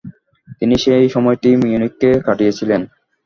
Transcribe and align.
তিনি 0.59 0.75
সেই 0.83 1.05
সময়টি 1.09 1.49
মিউনিকে 1.61 2.09
কাটিয়েছিলেন। 2.25 2.81